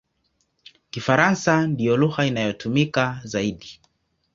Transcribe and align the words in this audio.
Kifaransa 0.91 1.67
ndiyo 1.67 1.97
lugha 1.97 2.25
inayotumika 2.25 3.21
zaidi. 3.23 3.79